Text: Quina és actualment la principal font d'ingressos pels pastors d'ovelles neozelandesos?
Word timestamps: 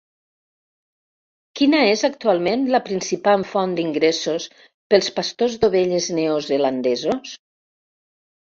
Quina 1.59 1.81
és 1.89 2.03
actualment 2.09 2.63
la 2.77 2.81
principal 2.87 3.45
font 3.51 3.77
d'ingressos 3.81 4.49
pels 4.95 5.13
pastors 5.21 5.61
d'ovelles 5.61 6.11
neozelandesos? 6.19 7.39